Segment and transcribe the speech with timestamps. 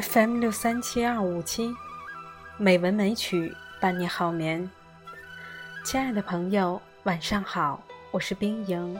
[0.00, 1.74] FM 六三七二五七，
[2.56, 4.70] 美文美曲伴你好眠。
[5.84, 8.96] 亲爱的朋友，晚上好，我是冰莹。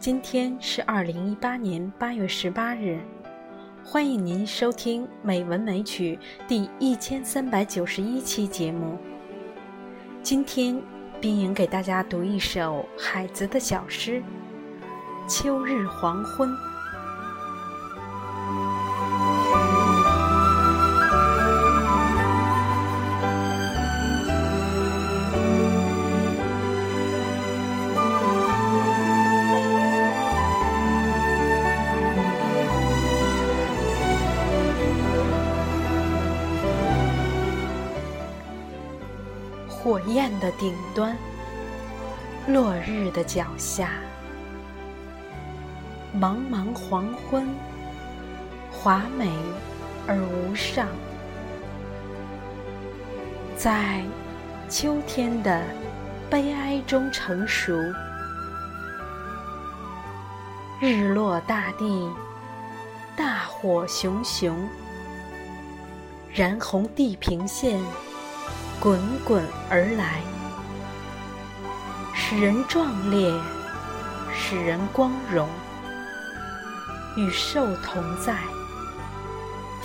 [0.00, 2.98] 今天是二零一八年八月十八日，
[3.84, 8.96] 欢迎您收听《美文美曲》第一千三百九十一期节目。
[10.22, 10.80] 今天，
[11.20, 14.22] 冰莹给大家读一首海子的小诗
[15.28, 16.48] 《秋日黄昏》。
[39.88, 41.16] 火焰的顶端，
[42.46, 43.88] 落日的脚下，
[46.14, 47.48] 茫茫黄昏，
[48.70, 49.32] 华美
[50.06, 50.88] 而无上，
[53.56, 54.02] 在
[54.68, 55.64] 秋天的
[56.28, 57.72] 悲哀中成熟。
[60.82, 62.12] 日落大地，
[63.16, 64.54] 大火熊熊，
[66.30, 67.80] 燃红地平线。
[68.80, 70.20] 滚滚而来，
[72.14, 73.34] 使人壮烈，
[74.32, 75.48] 使人光荣。
[77.16, 78.38] 与兽同在，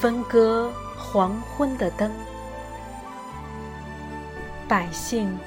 [0.00, 2.10] 分割黄昏的灯。
[4.66, 5.38] 百姓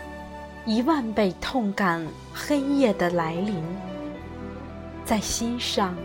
[0.63, 3.63] 一万倍痛感黑夜的来临，
[5.03, 5.96] 在心上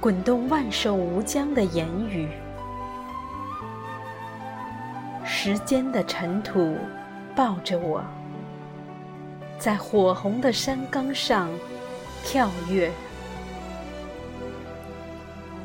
[0.00, 2.30] 滚动万寿无疆的言语。
[5.38, 6.78] 时间的尘土
[7.36, 8.02] 抱着我，
[9.58, 11.50] 在火红的山岗上
[12.24, 12.90] 跳跃。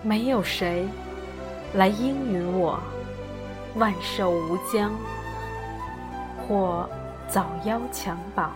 [0.04, 0.86] 没有谁
[1.76, 2.78] 来应允我
[3.76, 4.92] 万寿无疆，
[6.46, 6.88] 或
[7.30, 8.52] 早夭襁褓。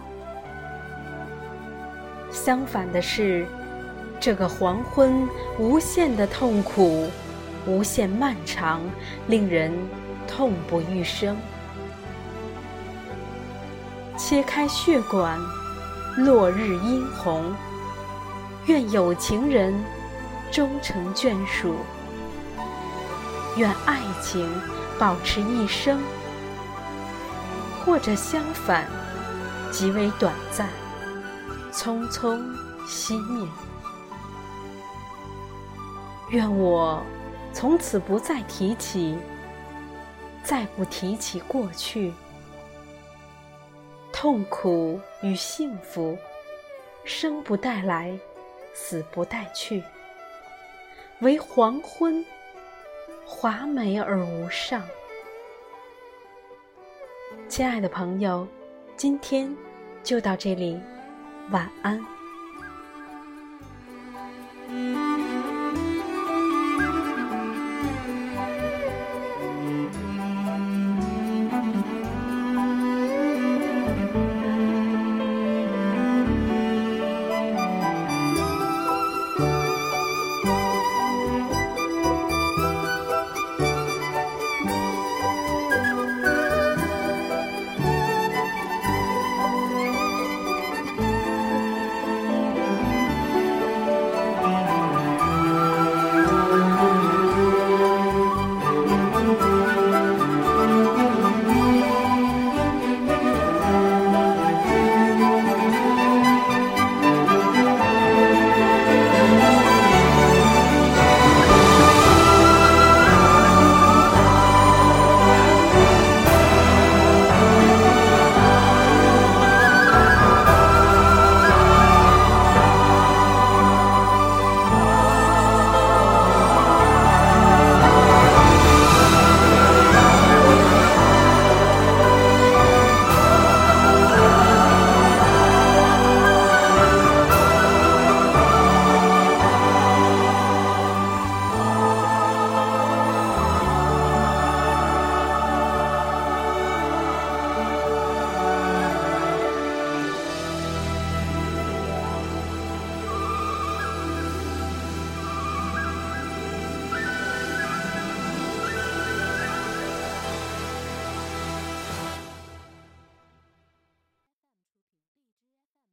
[2.30, 3.48] 相反的是，
[4.20, 5.26] 这个黄昏
[5.58, 7.08] 无限的痛苦，
[7.66, 8.82] 无限漫长，
[9.28, 9.72] 令人。
[10.28, 11.38] 痛不欲生，
[14.18, 15.40] 切开血管，
[16.18, 17.54] 落日殷红。
[18.68, 19.74] 愿有情人
[20.52, 21.76] 终成眷属，
[23.58, 24.50] 愿爱情
[24.98, 26.00] 保持一生，
[27.84, 28.88] 或者相反，
[29.72, 30.68] 极为短暂，
[31.72, 32.42] 匆匆
[32.88, 33.48] 熄灭。
[36.30, 37.04] 愿我
[37.54, 39.16] 从此不再提起。
[40.46, 42.14] 再不提起过去，
[44.14, 46.16] 痛苦与幸福，
[47.04, 48.16] 生不带来，
[48.72, 49.84] 死不带去。
[51.22, 52.24] 唯黄昏，
[53.26, 54.84] 华美而无上。
[57.50, 58.48] 亲爱的朋友，
[58.96, 59.52] 今天
[60.04, 60.80] 就到这里，
[61.50, 62.15] 晚安。